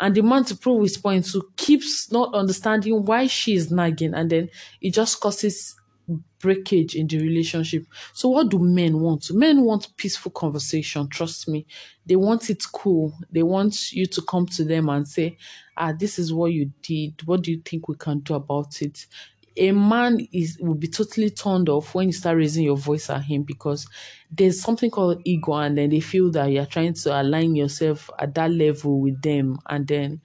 and 0.00 0.14
the 0.14 0.22
man 0.22 0.44
to 0.44 0.56
prove 0.56 0.82
his 0.82 0.96
point 0.96 1.26
to 1.26 1.42
keeps 1.56 2.10
not 2.10 2.34
understanding 2.34 3.04
why 3.04 3.26
she 3.26 3.54
is 3.54 3.70
nagging, 3.70 4.14
and 4.14 4.30
then 4.30 4.48
it 4.80 4.94
just 4.94 5.20
causes 5.20 5.76
breakage 6.38 6.94
in 6.96 7.06
the 7.06 7.18
relationship. 7.18 7.86
So 8.12 8.28
what 8.30 8.48
do 8.48 8.58
men 8.58 9.00
want? 9.00 9.30
Men 9.32 9.62
want 9.62 9.96
peaceful 9.96 10.32
conversation, 10.32 11.08
trust 11.08 11.48
me. 11.48 11.66
They 12.04 12.16
want 12.16 12.50
it 12.50 12.62
cool. 12.72 13.14
They 13.30 13.42
want 13.42 13.92
you 13.92 14.06
to 14.06 14.22
come 14.22 14.46
to 14.46 14.64
them 14.64 14.88
and 14.88 15.06
say, 15.06 15.36
"Ah, 15.76 15.92
this 15.92 16.18
is 16.18 16.32
what 16.32 16.52
you 16.52 16.72
did. 16.82 17.22
What 17.26 17.42
do 17.42 17.52
you 17.52 17.62
think 17.64 17.88
we 17.88 17.96
can 17.96 18.20
do 18.20 18.34
about 18.34 18.82
it?" 18.82 19.06
a 19.56 19.70
man 19.70 20.26
is 20.32 20.58
will 20.60 20.74
be 20.74 20.88
totally 20.88 21.28
turned 21.28 21.68
off 21.68 21.94
when 21.94 22.08
you 22.08 22.12
start 22.12 22.38
raising 22.38 22.64
your 22.64 22.76
voice 22.76 23.10
at 23.10 23.22
him 23.24 23.42
because 23.42 23.86
there's 24.30 24.60
something 24.60 24.90
called 24.90 25.20
ego 25.26 25.52
and 25.54 25.76
then 25.76 25.90
they 25.90 26.00
feel 26.00 26.30
that 26.30 26.46
you're 26.46 26.64
trying 26.64 26.94
to 26.94 27.20
align 27.20 27.54
yourself 27.54 28.08
at 28.18 28.34
that 28.34 28.50
level 28.50 29.00
with 29.00 29.20
them 29.20 29.58
and 29.68 29.86
then 29.86 30.20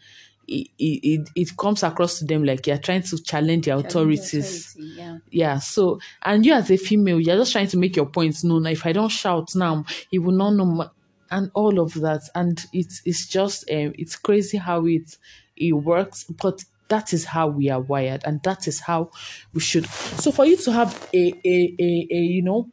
it, 0.48 0.70
it, 0.80 1.30
it 1.36 1.58
comes 1.58 1.84
across 1.84 2.20
to 2.20 2.26
them 2.26 2.44
like 2.44 2.66
you're 2.68 2.78
trying 2.78 3.02
to 3.04 3.22
challenge 3.22 3.66
their 3.66 3.78
authorities. 3.78 4.76
Authority, 4.76 4.94
yeah. 4.96 5.18
yeah 5.30 5.60
so 5.60 6.00
and 6.24 6.46
you 6.46 6.54
as 6.54 6.72
a 6.72 6.78
female 6.78 7.20
you're 7.20 7.36
just 7.36 7.52
trying 7.52 7.68
to 7.68 7.78
make 7.78 7.96
your 7.96 8.06
points 8.06 8.44
known. 8.44 8.66
If 8.66 8.86
i 8.86 8.94
don't 8.94 9.10
shout 9.10 9.56
now 9.56 9.86
he 10.10 10.20
will 10.20 10.34
not 10.34 10.52
know 10.52 10.66
my, 10.66 10.90
and 11.32 11.52
all 11.54 11.80
of 11.80 11.94
that. 11.96 12.30
And 12.36 12.64
it's 12.74 13.02
it's 13.06 13.28
just 13.28 13.70
um, 13.72 13.94
it's 13.98 14.16
crazy 14.16 14.58
how 14.58 14.86
it 14.86 15.18
it 15.56 15.74
works 15.74 16.24
but 16.24 16.64
that 16.90 17.12
is 17.12 17.26
how 17.26 17.48
we 17.48 17.70
are 17.70 17.82
wired 17.82 18.24
and 18.26 18.42
that 18.44 18.68
is 18.68 18.80
how 18.80 19.12
we 19.54 19.60
should. 19.60 19.86
So 19.88 20.32
for 20.32 20.46
you 20.46 20.58
to 20.58 20.72
have 20.72 21.10
a 21.14 21.34
a 21.46 21.76
a, 21.80 22.08
a 22.12 22.16
you 22.16 22.44
know 22.44 22.70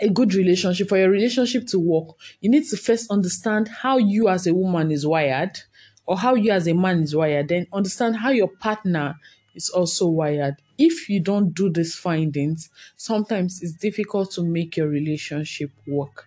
a 0.00 0.08
good 0.08 0.34
relationship 0.34 0.88
for 0.88 0.96
your 0.96 1.10
relationship 1.10 1.66
to 1.66 1.78
work 1.78 2.10
you 2.40 2.48
need 2.48 2.64
to 2.64 2.76
first 2.76 3.10
understand 3.10 3.66
how 3.66 3.98
you 3.98 4.28
as 4.28 4.46
a 4.46 4.54
woman 4.54 4.92
is 4.92 5.04
wired 5.04 5.58
or 6.08 6.16
how 6.18 6.34
you 6.34 6.50
as 6.52 6.66
a 6.66 6.74
man 6.74 7.02
is 7.02 7.14
wired 7.14 7.48
then 7.48 7.66
understand 7.72 8.16
how 8.16 8.30
your 8.30 8.48
partner 8.48 9.16
is 9.54 9.68
also 9.70 10.06
wired. 10.08 10.56
If 10.78 11.08
you 11.10 11.20
don't 11.20 11.52
do 11.54 11.70
these 11.70 11.94
findings 11.96 12.70
sometimes 12.96 13.62
it's 13.62 13.74
difficult 13.74 14.32
to 14.32 14.42
make 14.44 14.76
your 14.76 14.88
relationship 14.88 15.70
work. 15.86 16.26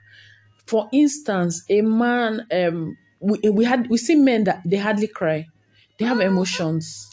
For 0.65 0.89
instance 0.93 1.65
a 1.69 1.81
man 1.81 2.47
um 2.51 2.97
we, 3.19 3.39
we 3.49 3.65
had 3.65 3.89
we 3.89 3.97
see 3.97 4.15
men 4.15 4.45
that 4.45 4.61
they 4.65 4.77
hardly 4.77 5.07
cry. 5.07 5.47
They 5.99 6.05
have 6.05 6.21
emotions. 6.21 7.09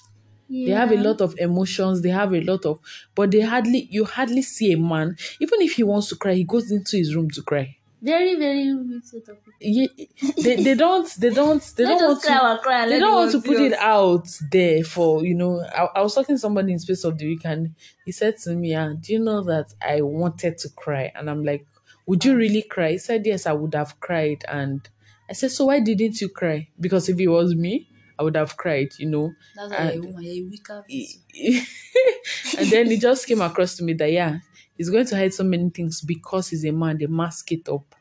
They 0.64 0.72
have 0.72 0.92
a 0.92 0.98
lot 0.98 1.22
of 1.22 1.34
emotions. 1.38 2.02
They 2.02 2.10
have 2.10 2.34
a 2.34 2.42
lot 2.42 2.66
of 2.66 2.80
but 3.16 3.32
they 3.32 3.42
hardly 3.42 3.88
you 3.90 4.06
hardly 4.06 4.42
see 4.42 4.72
a 4.72 4.78
man. 4.78 5.16
Even 5.40 5.62
if 5.62 5.74
he 5.74 5.84
wants 5.84 6.10
to 6.10 6.16
cry 6.16 6.34
he 6.34 6.44
goes 6.44 6.70
into 6.72 6.98
his 6.98 7.16
room 7.16 7.30
to 7.32 7.42
cry 7.42 7.77
Very, 8.00 8.36
very 8.36 8.74
weak 8.74 9.04
set 9.04 9.28
of 9.28 9.44
people. 9.44 9.52
Ye- 9.60 10.08
they, 10.42 10.62
they 10.62 10.74
don't 10.74 11.08
they 11.18 11.30
don't 11.30 11.62
they 11.76 11.84
don't 11.84 12.02
want 12.02 12.22
cry 12.22 12.38
to 12.56 12.58
cry 12.62 12.88
they 12.88 12.98
don't 13.00 13.14
want 13.14 13.32
to 13.32 13.40
put 13.42 13.60
it 13.60 13.72
out 13.72 14.28
there 14.52 14.84
for 14.84 15.24
you 15.24 15.34
know 15.34 15.60
I, 15.74 15.88
I 15.96 16.00
was 16.02 16.14
talking 16.14 16.36
to 16.36 16.38
somebody 16.38 16.72
in 16.72 16.78
space 16.78 17.02
of 17.04 17.18
the 17.18 17.26
week 17.26 17.40
and 17.44 17.74
he 18.04 18.12
said 18.12 18.36
to 18.44 18.54
me 18.54 18.74
ah, 18.76 18.92
do 19.00 19.12
you 19.12 19.18
know 19.18 19.42
that 19.44 19.74
i 19.82 20.00
wanted 20.00 20.58
to 20.58 20.68
cry? 20.70 21.10
And 21.16 21.28
i'm 21.28 21.42
like 21.44 21.66
would 22.06 22.24
you 22.24 22.36
really 22.36 22.62
cry? 22.62 22.92
He 22.92 22.98
said 22.98 23.26
yes 23.26 23.46
i 23.46 23.52
would 23.52 23.74
have 23.74 23.98
cried. 24.00 24.44
And 24.48 24.88
i 25.28 25.32
said 25.32 25.50
so 25.50 25.64
why 25.66 25.80
didn't 25.80 26.20
you 26.20 26.28
cry? 26.28 26.68
Because 26.78 27.08
if 27.08 27.18
it 27.18 27.28
was 27.28 27.54
me 27.56 27.88
i 28.18 28.22
would 28.22 28.36
have 28.36 28.56
cried 28.56 28.90
you 28.98 29.06
know? 29.10 29.32
That's 29.56 29.72
And- 29.72 29.94
you're 29.94 30.04
a 30.04 30.06
woman, 30.06 30.24
a 30.24 30.42
weaker 30.48 30.84
and 32.58 32.68
then 32.70 32.90
it 32.90 33.00
just 33.00 33.26
came 33.26 33.40
across 33.40 33.76
to 33.76 33.84
me 33.84 33.92
that 33.94 34.12
yeah, 34.12 34.38
he's 34.78 34.90
going 34.90 35.06
to 35.06 35.16
hide 35.16 35.34
so 35.34 35.44
many 35.44 35.70
things 35.70 36.02
because 36.02 36.50
he's 36.50 36.64
a 36.66 36.72
man. 36.72 36.98
They 36.98 37.06
mask 37.08 37.52
it 37.52 37.68
up, 37.68 37.94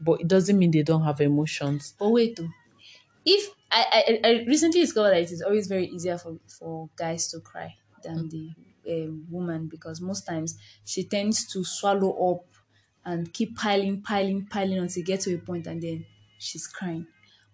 but 0.00 0.20
it 0.22 0.28
doesn't 0.28 0.58
mean 0.58 0.72
they 0.72 0.84
don't 0.84 1.04
have 1.04 1.22
emotions. 1.22 1.94
But 1.98 2.10
wait 2.10 2.36
though. 2.36 2.50
If 3.24 3.54
I, 3.70 4.20
I, 4.24 4.28
I 4.28 4.44
recently 4.46 4.80
discovered 4.80 5.10
that 5.10 5.22
it 5.22 5.32
is 5.32 5.42
always 5.42 5.66
very 5.66 5.86
easier 5.86 6.18
for, 6.18 6.38
for 6.48 6.90
guys 6.96 7.28
to 7.30 7.40
cry 7.40 7.76
than 8.02 8.28
the 8.28 8.50
um, 8.88 9.26
woman 9.30 9.68
because 9.68 10.00
most 10.00 10.26
times 10.26 10.58
she 10.84 11.04
tends 11.04 11.46
to 11.52 11.64
swallow 11.64 12.32
up 12.32 12.46
and 13.04 13.32
keep 13.32 13.56
piling, 13.56 14.02
piling, 14.02 14.46
piling 14.46 14.78
until 14.78 15.00
it 15.02 15.06
gets 15.06 15.24
to 15.24 15.34
a 15.34 15.38
point 15.38 15.66
and 15.66 15.82
then 15.82 16.06
she's 16.38 16.66
crying. 16.66 17.06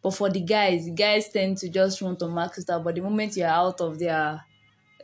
But 0.03 0.13
for 0.15 0.31
the 0.31 0.41
guys, 0.41 0.87
the 0.87 0.93
guys 0.93 1.29
tend 1.29 1.59
to 1.59 1.69
just 1.69 2.01
want 2.03 2.19
to 2.21 2.29
max 2.29 2.59
it 2.59 2.71
out. 2.71 2.85
But 2.85 2.95
the 2.95 3.03
moment 3.03 3.37
you're 3.37 3.49
out 3.49 3.81
of 3.81 3.99
their 3.99 4.45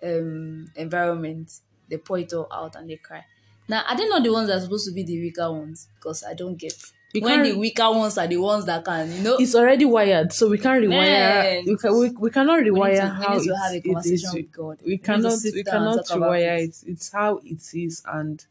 um, 0.02 0.72
environment, 0.76 1.52
they 1.88 1.98
pour 1.98 2.18
it 2.18 2.32
all 2.32 2.48
out 2.52 2.76
and 2.76 2.90
they 2.90 2.96
cry. 2.96 3.24
Now, 3.68 3.82
are 3.88 3.96
they 3.96 4.06
not 4.08 4.22
the 4.22 4.32
ones 4.32 4.48
that 4.48 4.58
are 4.58 4.60
supposed 4.60 4.86
to 4.88 4.92
be 4.92 5.02
the 5.02 5.20
weaker 5.20 5.50
ones? 5.50 5.88
Because 5.96 6.22
I 6.24 6.34
don't 6.34 6.56
get. 6.56 6.74
When 7.18 7.42
the 7.44 7.54
weaker 7.54 7.90
ones 7.90 8.18
are 8.18 8.26
the 8.26 8.36
ones 8.36 8.66
that 8.66 8.84
can, 8.84 9.10
you 9.10 9.22
know, 9.22 9.36
It's 9.38 9.54
already 9.54 9.86
wired, 9.86 10.32
so 10.34 10.48
we 10.50 10.58
can't 10.58 10.84
rewire. 10.84 10.90
Man. 10.90 11.64
We, 11.66 11.76
can, 11.78 11.98
we, 11.98 12.10
we 12.10 12.30
cannot 12.30 12.60
rewire 12.60 12.96
to, 13.00 13.08
how 13.08 13.38
we 13.38 13.44
it's- 13.44 13.62
have 13.62 13.72
a 13.72 13.76
it 13.76 13.84
conversation 13.84 14.30
with 14.34 14.52
God. 14.52 14.78
We 14.84 14.98
to 14.98 15.02
cannot 15.04 15.38
we 15.54 15.64
cannot 15.64 16.04
rewire 16.06 16.58
it. 16.58 16.62
it. 16.70 16.76
It's 16.86 17.10
how 17.10 17.38
it 17.42 17.62
is, 17.74 18.02
and 18.06 18.44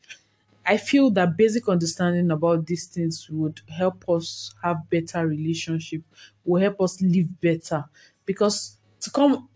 I 0.66 0.78
feel 0.78 1.12
that 1.12 1.38
basic 1.38 1.70
understanding 1.70 2.32
about 2.32 2.66
these 2.66 2.88
things 2.88 3.30
would 3.30 3.62
help 3.70 4.10
us 4.10 4.56
have 4.64 4.90
better 4.90 5.28
relationship, 5.28 6.02
will 6.44 6.60
help 6.62 6.82
us 6.82 7.00
live 7.02 7.40
better. 7.40 7.86
Because 8.26 8.78
to 9.02 9.12
come 9.12 9.48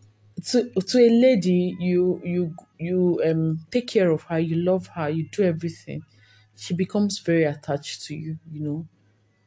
to 0.50 0.70
to 0.70 1.00
a 1.00 1.10
lady, 1.10 1.75
you 1.80 2.22
you 2.24 2.54
you 2.80 3.22
um 3.26 3.60
take 3.72 3.88
care 3.88 4.12
of 4.12 4.24
her, 4.24 4.40
you 4.40 4.56
love 4.58 4.88
her, 4.88 5.10
you 5.10 5.28
do 5.32 5.44
everything. 5.44 6.04
She 6.56 6.74
becomes 6.74 7.20
very 7.20 7.46
attached 7.46 8.06
to 8.08 8.16
you, 8.16 8.38
you 8.52 8.62
know, 8.62 8.88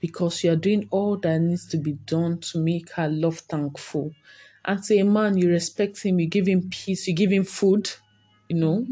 because 0.00 0.44
you 0.44 0.52
are 0.52 0.56
doing 0.56 0.88
all 0.90 1.16
that 1.18 1.40
needs 1.40 1.66
to 1.68 1.78
be 1.78 1.92
done 1.92 2.40
to 2.40 2.58
make 2.58 2.90
her 2.92 3.08
love 3.08 3.38
thankful. 3.40 4.12
And 4.64 4.82
to 4.84 4.98
a 4.98 5.04
man, 5.04 5.38
you 5.38 5.50
respect 5.50 6.02
him, 6.02 6.20
you 6.20 6.28
give 6.28 6.46
him 6.48 6.70
peace, 6.70 7.08
you 7.08 7.14
give 7.14 7.30
him 7.32 7.44
food, 7.44 7.90
you 8.48 8.56
know. 8.56 8.86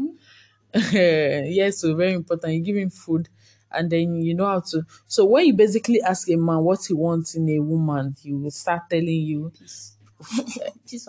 yes, 0.93 1.79
so 1.79 1.95
very 1.95 2.13
important. 2.13 2.53
You 2.53 2.61
give 2.61 2.77
him 2.77 2.89
food 2.89 3.29
and 3.71 3.89
then 3.89 4.21
you 4.21 4.33
know 4.35 4.45
how 4.45 4.61
to. 4.61 4.83
So 5.07 5.25
when 5.25 5.45
you 5.47 5.53
basically 5.53 6.01
ask 6.01 6.29
a 6.29 6.35
man 6.37 6.59
what 6.63 6.85
he 6.85 6.93
wants 6.93 7.35
in 7.35 7.49
a 7.49 7.59
woman, 7.59 8.15
he 8.21 8.33
will 8.33 8.51
start 8.51 8.83
telling 8.89 9.07
you 9.07 9.51
Peace 9.57 9.97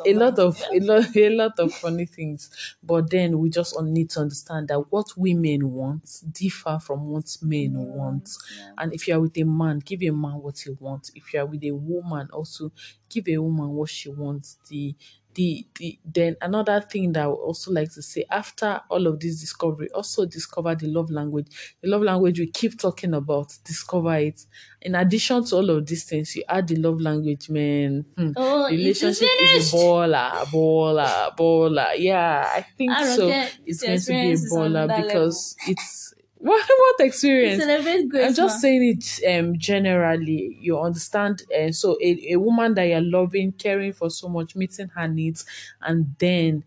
a 0.05 0.15
lot 0.15 0.39
of 0.39 0.61
a 0.73 0.81
lot 0.81 1.17
a 1.17 1.29
lot 1.31 1.59
of 1.59 1.73
funny 1.73 2.07
things. 2.07 2.51
But 2.83 3.11
then 3.11 3.39
we 3.39 3.51
just 3.51 3.81
need 3.81 4.11
to 4.11 4.21
understand 4.21 4.69
that 4.69 4.81
what 4.93 5.17
women 5.17 5.71
want 5.73 6.23
differ 6.33 6.79
from 6.81 7.07
what 7.09 7.37
men 7.43 7.75
mm, 7.75 7.87
want. 7.87 8.31
And 8.79 8.93
if 8.93 9.07
you 9.09 9.15
are 9.15 9.21
with 9.21 9.37
a 9.39 9.45
man, 9.45 9.81
give 9.81 10.03
a 10.03 10.11
man 10.11 10.41
what 10.43 10.59
he 10.61 10.71
wants. 10.71 11.11
If 11.15 11.33
you 11.33 11.41
are 11.41 11.47
with 11.47 11.65
a 11.65 11.73
woman, 11.73 12.29
also 12.33 12.73
give 13.09 13.29
a 13.29 13.39
woman 13.39 13.71
what 13.71 13.91
she 13.91 14.09
wants. 14.09 14.59
The 14.69 14.95
the, 15.35 15.67
the 15.79 15.99
then 16.05 16.37
another 16.41 16.81
thing 16.81 17.13
that 17.13 17.25
I 17.25 17.27
would 17.27 17.35
also 17.35 17.71
like 17.73 17.93
to 17.95 18.03
say 18.03 18.25
after 18.31 18.81
all 18.91 19.07
of 19.07 19.21
this 19.21 19.41
discovery, 19.41 19.91
also 19.91 20.27
discover 20.27 20.75
the 20.75 20.87
love 20.89 21.11
language. 21.11 21.47
The 21.81 21.89
love 21.89 22.03
language 22.03 22.39
we 22.39 22.49
keep 22.51 22.79
talking 22.79 23.15
about, 23.15 23.57
discover 23.65 24.15
it. 24.17 24.45
In 24.81 24.95
addition 24.95 25.45
to 25.47 25.57
all 25.57 25.71
of 25.71 25.87
these 25.87 26.05
things, 26.05 26.35
you 26.37 26.45
add 26.49 26.69
the 26.69 26.77
love 26.77 27.01
language, 27.01 27.49
man. 27.49 28.05
Hmm 28.17 28.33
Oh, 28.37 28.69
relationship 28.71 29.29
is 29.41 29.73
a 29.73 29.77
baller, 29.77 30.45
baller, 30.51 31.37
baller. 31.37 31.93
Yeah, 31.97 32.51
I 32.55 32.63
think 32.77 32.91
I 32.91 33.05
so. 33.05 33.29
It's 33.65 33.83
going 33.83 34.01
to 34.01 34.13
be 34.15 34.33
a 34.33 34.37
baller 34.39 34.95
because 34.95 35.57
it's 35.67 36.15
what 36.49 36.69
what 36.69 37.07
experience? 37.07 37.63
Celebrate 37.63 38.09
grace. 38.09 38.27
I'm 38.27 38.35
just 38.35 38.57
ma. 38.57 38.61
saying 38.61 38.99
it 38.99 39.39
um 39.39 39.59
generally. 39.59 40.59
You 40.61 40.81
understand? 40.81 41.43
Uh, 41.57 41.71
so 41.71 41.97
a, 42.03 42.33
a 42.33 42.37
woman 42.37 42.75
that 42.75 42.85
you're 42.85 43.01
loving, 43.01 43.53
caring 43.53 43.93
for 43.93 44.11
so 44.11 44.29
much, 44.29 44.57
meeting 44.57 44.89
her 44.89 45.07
needs, 45.07 45.45
and 45.81 46.15
then 46.19 46.65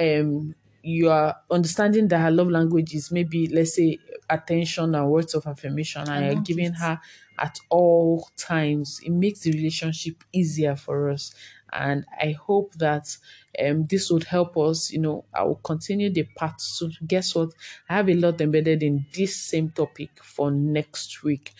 um 0.00 0.54
you 0.82 1.10
are 1.10 1.36
understanding 1.50 2.08
that 2.08 2.20
her 2.20 2.30
love 2.30 2.48
language 2.48 2.94
is 2.94 3.12
maybe 3.12 3.46
let's 3.48 3.74
say 3.76 3.98
attention 4.30 4.94
and 4.94 5.10
words 5.10 5.34
of 5.34 5.46
affirmation, 5.46 6.08
and, 6.08 6.24
you're 6.24 6.42
giving 6.42 6.72
her 6.72 6.98
at 7.38 7.58
all 7.68 8.26
times. 8.38 9.00
It 9.04 9.10
makes 9.10 9.40
the 9.40 9.52
relationship 9.52 10.24
easier 10.32 10.76
for 10.76 11.10
us. 11.10 11.34
And 11.72 12.04
I 12.20 12.32
hope 12.32 12.74
that 12.74 13.16
um, 13.64 13.86
this 13.86 14.10
would 14.10 14.24
help 14.24 14.56
us. 14.56 14.90
You 14.90 15.00
know, 15.00 15.24
I 15.34 15.42
will 15.44 15.56
continue 15.56 16.10
the 16.12 16.24
part 16.36 16.60
soon. 16.60 16.92
Guess 17.06 17.34
what? 17.34 17.50
I 17.88 17.94
have 17.96 18.08
a 18.08 18.14
lot 18.14 18.40
embedded 18.40 18.82
in 18.82 19.06
this 19.14 19.36
same 19.36 19.70
topic 19.70 20.10
for 20.22 20.50
next 20.50 21.22
week. 21.22 21.52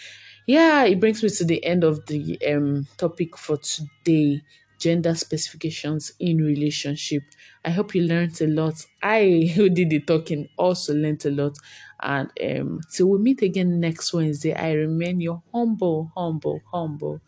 Yeah, 0.47 0.85
it 0.85 1.01
brings 1.01 1.23
me 1.23 1.29
to 1.31 1.45
the 1.45 1.65
end 1.65 1.85
of 1.85 2.07
the 2.07 2.39
um, 2.47 2.87
topic 2.97 3.37
for 3.37 3.57
today 3.59 4.43
gender 4.79 5.15
specifications 5.15 6.13
in 6.19 6.39
relationship. 6.39 7.23
I 7.65 7.71
hope 7.71 7.95
you 7.95 8.03
learned 8.03 8.41
a 8.41 8.47
lot. 8.47 8.75
I, 9.03 9.51
who 9.55 9.69
did 9.69 9.91
the 9.91 10.01
talking, 10.01 10.49
also 10.57 10.95
learned 10.95 11.25
a 11.27 11.31
lot. 11.31 11.57
And 12.03 12.31
um, 12.43 12.81
till 12.91 13.11
we 13.11 13.19
meet 13.19 13.43
again 13.43 13.79
next 13.79 14.15
Wednesday, 14.15 14.55
I 14.55 14.73
remain 14.73 15.21
your 15.21 15.43
humble, 15.53 16.11
humble, 16.17 16.63
humble 16.73 17.21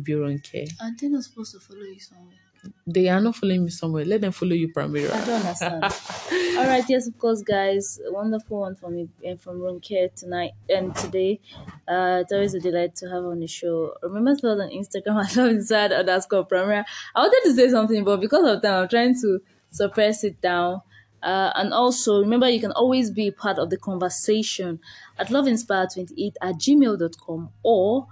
Ibironke. 0.00 0.70
Are 0.80 0.90
they 1.00 1.08
not 1.08 1.24
supposed 1.24 1.52
to 1.52 1.60
follow 1.60 1.82
you 1.82 2.00
somewhere? 2.00 2.34
They 2.86 3.08
are 3.08 3.20
not 3.20 3.36
following 3.36 3.64
me 3.64 3.70
somewhere. 3.70 4.04
Let 4.04 4.20
them 4.20 4.32
follow 4.32 4.52
you, 4.52 4.72
Pramira. 4.72 5.12
I 5.12 5.24
don't 5.24 5.40
understand. 5.40 5.84
All 6.58 6.66
right, 6.66 6.84
yes, 6.88 7.06
of 7.06 7.18
course, 7.18 7.42
guys. 7.42 8.00
A 8.06 8.12
wonderful 8.12 8.60
one 8.60 8.74
from 8.74 8.96
me 8.96 9.08
uh, 9.28 9.36
from 9.36 9.60
Ronke 9.60 10.12
tonight 10.14 10.52
and 10.68 10.94
today. 10.96 11.40
Uh, 11.86 12.20
it's 12.22 12.32
always 12.32 12.54
a 12.54 12.60
delight 12.60 12.96
to 12.96 13.08
have 13.08 13.24
on 13.24 13.40
the 13.40 13.46
show. 13.46 13.94
Remember 14.02 14.34
to 14.34 14.40
follow 14.40 14.64
on 14.64 14.70
Instagram 14.70 15.24
at 15.24 15.36
love 15.36 15.50
inside 15.50 15.92
underscore 15.92 16.44
Premier. 16.44 16.84
I 17.14 17.20
wanted 17.20 17.48
to 17.48 17.54
say 17.54 17.70
something, 17.70 18.04
but 18.04 18.20
because 18.20 18.44
of 18.44 18.62
time, 18.62 18.82
I'm 18.82 18.88
trying 18.88 19.14
to 19.20 19.40
suppress 19.70 20.24
it 20.24 20.40
down. 20.40 20.82
Uh, 21.22 21.50
and 21.56 21.72
also 21.72 22.20
remember 22.20 22.48
you 22.48 22.60
can 22.60 22.72
always 22.72 23.10
be 23.10 23.30
part 23.30 23.58
of 23.58 23.70
the 23.70 23.76
conversation 23.76 24.78
at 25.18 25.28
loveinspire28 25.28 26.34
at 26.40 26.54
gmail.com 26.54 27.50
or 27.64 28.06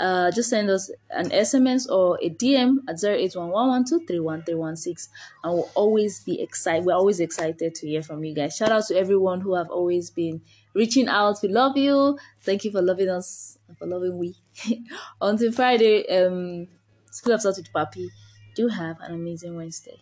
uh, 0.00 0.30
just 0.30 0.50
send 0.50 0.70
us 0.70 0.90
an 1.10 1.30
SMS 1.30 1.88
or 1.88 2.18
a 2.22 2.30
DM 2.30 2.78
at 2.88 2.96
0811123116 2.96 5.08
and 5.42 5.54
we'll 5.54 5.70
always 5.74 6.20
be 6.20 6.40
excited. 6.40 6.84
We're 6.84 6.94
always 6.94 7.18
excited 7.20 7.74
to 7.74 7.86
hear 7.86 8.02
from 8.02 8.22
you 8.24 8.34
guys. 8.34 8.56
Shout 8.56 8.70
out 8.70 8.86
to 8.86 8.96
everyone 8.96 9.40
who 9.40 9.54
have 9.54 9.70
always 9.70 10.10
been 10.10 10.40
reaching 10.74 11.08
out. 11.08 11.38
We 11.42 11.48
love 11.48 11.76
you. 11.76 12.18
Thank 12.42 12.64
you 12.64 12.70
for 12.70 12.80
loving 12.80 13.08
us 13.08 13.58
and 13.66 13.76
for 13.76 13.86
loving 13.86 14.18
we. 14.18 14.36
Until 15.20 15.52
Friday, 15.52 16.06
um, 16.08 16.68
School 17.10 17.34
of 17.34 17.42
Thought 17.42 17.56
with 17.56 17.72
Papi. 17.72 18.08
Do 18.54 18.68
have 18.68 19.00
an 19.00 19.14
amazing 19.14 19.56
Wednesday. 19.56 20.00